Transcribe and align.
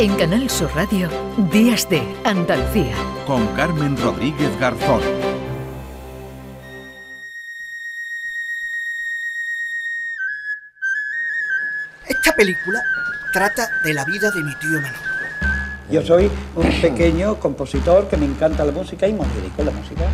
En 0.00 0.14
Canal 0.14 0.48
Sur 0.48 0.70
Radio, 0.76 1.08
Días 1.50 1.90
de 1.90 2.00
Andalucía. 2.22 2.94
Con 3.26 3.44
Carmen 3.56 3.96
Rodríguez 3.96 4.56
Garzón. 4.60 5.00
Esta 12.06 12.32
película 12.36 12.80
trata 13.32 13.68
de 13.82 13.92
la 13.92 14.04
vida 14.04 14.30
de 14.30 14.44
mi 14.44 14.54
tío 14.60 14.80
Manolo. 14.80 14.98
Yo 15.90 16.02
soy 16.02 16.30
un 16.54 16.80
pequeño 16.80 17.40
compositor 17.40 18.06
que 18.06 18.16
me 18.16 18.26
encanta 18.26 18.64
la 18.64 18.70
música 18.70 19.08
y 19.08 19.14
me 19.14 19.26
dedico 19.26 19.62
a 19.62 19.64
la 19.64 19.72
música. 19.72 20.08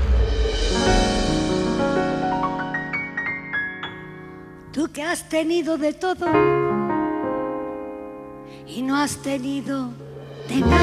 Tú 4.73 4.91
que 4.91 5.03
has 5.03 5.29
tenido 5.29 5.77
de 5.77 5.93
todo 5.93 6.73
y 8.67 8.83
no 8.83 8.96
has 8.96 9.17
tenido 9.19 9.91
de 10.49 10.57
nada. 10.57 10.79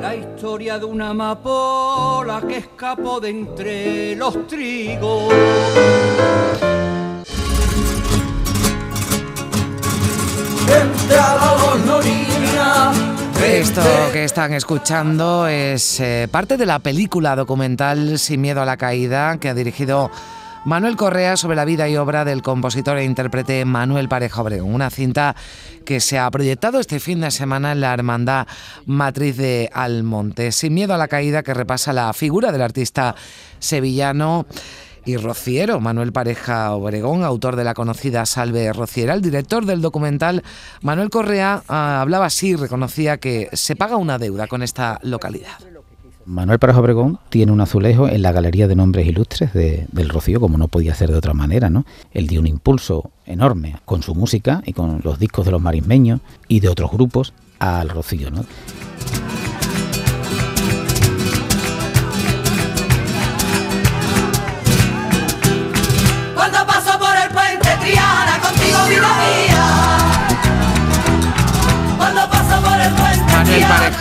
La 0.00 0.14
historia 0.14 0.78
de 0.78 0.84
una 0.84 1.10
amapola 1.10 2.42
que 2.46 2.58
escapó 2.58 3.20
de 3.20 3.30
entre 3.30 4.16
los 4.16 4.46
trigos. 4.46 5.32
Esto 13.44 13.82
que 14.12 14.24
están 14.24 14.52
escuchando 14.54 15.46
es 15.46 16.00
eh, 16.00 16.28
parte 16.30 16.56
de 16.56 16.66
la 16.66 16.78
película 16.78 17.36
documental 17.36 18.18
Sin 18.18 18.40
miedo 18.40 18.62
a 18.62 18.64
la 18.64 18.76
caída 18.76 19.38
que 19.38 19.48
ha 19.48 19.54
dirigido 19.54 20.10
Manuel 20.64 20.96
Correa 20.96 21.36
sobre 21.36 21.56
la 21.56 21.66
vida 21.66 21.90
y 21.90 21.96
obra 21.98 22.24
del 22.24 22.40
compositor 22.40 22.96
e 22.96 23.04
intérprete 23.04 23.66
Manuel 23.66 24.08
Pareja 24.08 24.40
Obregón, 24.40 24.74
una 24.74 24.88
cinta 24.88 25.36
que 25.84 26.00
se 26.00 26.18
ha 26.18 26.30
proyectado 26.30 26.80
este 26.80 27.00
fin 27.00 27.20
de 27.20 27.30
semana 27.30 27.72
en 27.72 27.82
la 27.82 27.92
Hermandad 27.92 28.46
Matriz 28.86 29.36
de 29.36 29.68
Almonte. 29.74 30.52
Sin 30.52 30.72
miedo 30.72 30.94
a 30.94 30.98
la 30.98 31.08
caída 31.08 31.42
que 31.42 31.52
repasa 31.52 31.92
la 31.92 32.10
figura 32.14 32.50
del 32.50 32.62
artista 32.62 33.14
sevillano 33.58 34.46
y 35.04 35.18
rociero, 35.18 35.80
Manuel 35.80 36.12
Pareja 36.12 36.74
Obregón, 36.74 37.24
autor 37.24 37.56
de 37.56 37.64
la 37.64 37.74
conocida 37.74 38.24
Salve 38.24 38.72
Rociera. 38.72 39.12
El 39.12 39.20
director 39.20 39.66
del 39.66 39.82
documental, 39.82 40.42
Manuel 40.80 41.10
Correa, 41.10 41.62
ah, 41.68 42.00
hablaba 42.00 42.24
así, 42.24 42.56
reconocía 42.56 43.18
que 43.18 43.50
se 43.52 43.76
paga 43.76 43.96
una 43.96 44.18
deuda 44.18 44.46
con 44.46 44.62
esta 44.62 44.98
localidad. 45.02 45.73
Manuel 46.26 46.58
Pareja 46.58 46.80
Obregón 46.80 47.18
tiene 47.28 47.52
un 47.52 47.60
azulejo 47.60 48.08
en 48.08 48.22
la 48.22 48.32
Galería 48.32 48.68
de 48.68 48.76
Nombres 48.76 49.06
Ilustres 49.06 49.52
del 49.52 50.08
Rocío, 50.08 50.40
como 50.40 50.58
no 50.58 50.68
podía 50.68 50.94
ser 50.94 51.10
de 51.10 51.18
otra 51.18 51.34
manera, 51.34 51.70
¿no? 51.70 51.84
Él 52.12 52.26
dio 52.26 52.40
un 52.40 52.46
impulso 52.46 53.10
enorme 53.26 53.76
con 53.84 54.02
su 54.02 54.14
música 54.14 54.62
y 54.64 54.72
con 54.72 55.00
los 55.04 55.18
discos 55.18 55.44
de 55.44 55.52
los 55.52 55.60
marismeños 55.60 56.20
y 56.48 56.60
de 56.60 56.68
otros 56.68 56.90
grupos 56.90 57.34
al 57.58 57.88
Rocío, 57.88 58.30
¿no? 58.30 58.44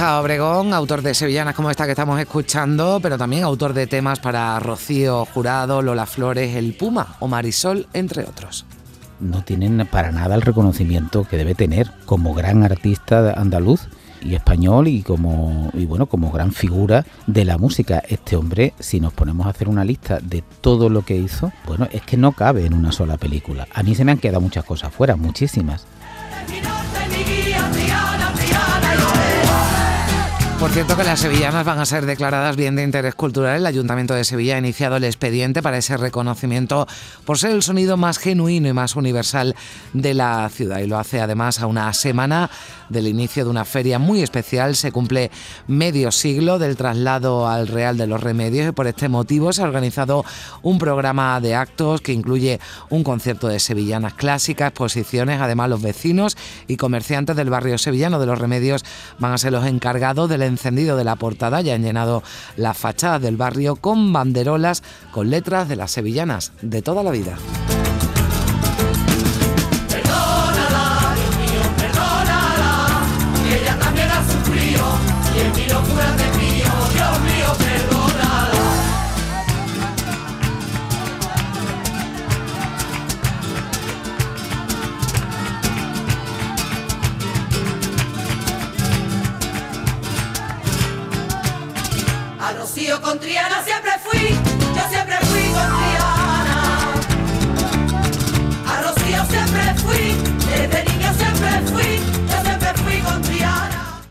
Obregón, 0.03 0.73
autor 0.73 1.01
de 1.01 1.13
Sevillanas 1.13 1.55
como 1.55 1.71
esta 1.71 1.85
que 1.85 1.91
estamos 1.91 2.19
escuchando, 2.19 2.99
pero 3.01 3.17
también 3.17 3.43
autor 3.43 3.73
de 3.73 3.87
temas 3.87 4.19
para 4.19 4.59
Rocío 4.59 5.25
Jurado, 5.25 5.81
Lola 5.81 6.05
Flores, 6.05 6.55
El 6.55 6.73
Puma 6.73 7.15
o 7.19 7.27
Marisol, 7.29 7.87
entre 7.93 8.23
otros. 8.23 8.65
No 9.21 9.43
tienen 9.43 9.87
para 9.89 10.11
nada 10.11 10.35
el 10.35 10.41
reconocimiento 10.41 11.25
que 11.25 11.37
debe 11.37 11.55
tener 11.55 11.89
como 12.05 12.33
gran 12.33 12.63
artista 12.63 13.33
andaluz 13.39 13.87
y 14.21 14.35
español 14.35 14.89
y 14.89 15.03
como 15.03 15.69
y 15.73 15.85
bueno 15.85 16.07
como 16.07 16.31
gran 16.31 16.51
figura 16.51 17.05
de 17.25 17.45
la 17.45 17.57
música. 17.57 18.03
Este 18.07 18.35
hombre 18.35 18.73
si 18.79 18.99
nos 18.99 19.13
ponemos 19.13 19.47
a 19.47 19.51
hacer 19.51 19.69
una 19.69 19.85
lista 19.85 20.19
de 20.19 20.43
todo 20.59 20.89
lo 20.89 21.03
que 21.03 21.15
hizo 21.15 21.53
bueno 21.65 21.87
es 21.91 22.01
que 22.01 22.17
no 22.17 22.33
cabe 22.33 22.65
en 22.65 22.73
una 22.73 22.91
sola 22.91 23.15
película. 23.17 23.67
A 23.73 23.83
mí 23.83 23.95
se 23.95 24.03
me 24.03 24.11
han 24.11 24.17
quedado 24.17 24.41
muchas 24.41 24.65
cosas 24.65 24.93
fuera 24.93 25.15
muchísimas 25.15 25.85
Por 30.63 30.71
cierto 30.71 30.95
que 30.95 31.03
las 31.03 31.19
sevillanas 31.19 31.65
van 31.65 31.79
a 31.79 31.85
ser 31.85 32.05
declaradas 32.05 32.55
bien 32.55 32.77
de 32.77 32.83
interés 32.83 33.15
cultural. 33.15 33.57
El 33.57 33.65
Ayuntamiento 33.65 34.13
de 34.13 34.23
Sevilla 34.23 34.55
ha 34.55 34.59
iniciado 34.59 34.95
el 34.95 35.03
expediente 35.03 35.61
para 35.61 35.77
ese 35.77 35.97
reconocimiento 35.97 36.87
por 37.25 37.37
ser 37.37 37.51
el 37.51 37.61
sonido 37.61 37.97
más 37.97 38.17
genuino 38.17 38.69
y 38.69 38.73
más 38.73 38.95
universal 38.95 39.57
de 39.91 40.13
la 40.13 40.49
ciudad. 40.49 40.79
Y 40.79 40.87
lo 40.87 40.97
hace 40.97 41.19
además 41.19 41.59
a 41.59 41.67
una 41.67 41.91
semana 41.91 42.49
del 42.87 43.07
inicio 43.07 43.43
de 43.43 43.49
una 43.49 43.65
feria 43.65 43.99
muy 43.99 44.23
especial. 44.23 44.77
Se 44.77 44.93
cumple 44.93 45.31
medio 45.67 46.13
siglo 46.13 46.57
del 46.59 46.77
traslado 46.77 47.49
al 47.49 47.67
Real 47.67 47.97
de 47.97 48.07
los 48.07 48.23
Remedios 48.23 48.69
y 48.69 48.71
por 48.71 48.87
este 48.87 49.09
motivo 49.09 49.51
se 49.51 49.63
ha 49.63 49.65
organizado 49.65 50.23
un 50.61 50.77
programa 50.77 51.41
de 51.41 51.55
actos 51.55 51.99
que 51.99 52.13
incluye 52.13 52.61
un 52.89 53.03
concierto 53.03 53.49
de 53.49 53.59
sevillanas 53.59 54.13
clásicas, 54.13 54.69
exposiciones. 54.69 55.41
Además, 55.41 55.69
los 55.69 55.81
vecinos 55.81 56.37
y 56.67 56.77
comerciantes 56.77 57.35
del 57.35 57.49
barrio 57.49 57.77
sevillano 57.77 58.17
de 58.17 58.27
los 58.27 58.39
Remedios 58.39 58.85
van 59.19 59.33
a 59.33 59.37
ser 59.37 59.51
los 59.51 59.65
encargados 59.65 60.29
del 60.29 60.52
encendido 60.53 60.97
de 60.97 61.03
la 61.03 61.15
portada. 61.15 61.61
Ya 61.61 61.75
han 61.75 61.83
llenado 61.83 62.23
las 62.55 62.77
fachadas 62.77 63.21
del 63.21 63.37
barrio 63.37 63.75
con 63.75 64.13
banderolas 64.13 64.83
con 65.11 65.29
letras 65.29 65.67
de 65.67 65.75
las 65.75 65.91
sevillanas 65.91 66.53
de 66.61 66.81
toda 66.81 67.03
la 67.03 67.11
vida. 67.11 67.37
Con 93.13 93.19
Triana 93.19 93.61
siempre 93.63 93.91
fui, 94.03 94.29
yo 94.75 94.89
siempre 94.89 95.15
fui 95.21 95.43
con 95.53 95.69
Triana. 95.77 96.57
A 98.65 98.81
Rocío 98.81 99.25
siempre 99.29 99.61
fui, 99.83 100.03
desde 100.49 100.83
niño 100.91 101.13
siempre 101.13 101.49
fui, 101.71 101.99
yo 102.27 102.37
siempre 102.43 102.73
fui 102.83 102.97
con 103.01 103.21
Triana. 103.21 104.01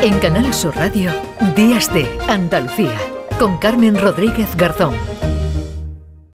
En 0.00 0.18
Canal 0.18 0.54
Sur 0.54 0.74
Radio, 0.76 1.12
Días 1.54 1.92
de 1.92 2.18
Andalucía, 2.26 2.98
con 3.38 3.58
Carmen 3.58 4.00
Rodríguez 4.00 4.56
Garzón. 4.56 4.94